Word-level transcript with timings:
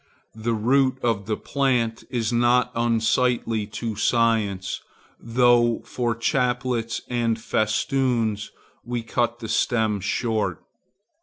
The 0.33 0.55
root 0.55 0.97
of 1.03 1.27
the 1.27 1.37
plant 1.37 2.03
is 2.09 2.33
not 2.33 2.71
unsightly 2.73 3.67
to 3.67 3.95
science, 3.95 4.81
though 5.19 5.83
for 5.85 6.15
chaplets 6.15 7.01
and 7.07 7.39
festoons 7.39 8.49
we 8.83 9.03
cut 9.03 9.37
the 9.37 9.47
stem 9.47 9.99
short. 9.99 10.63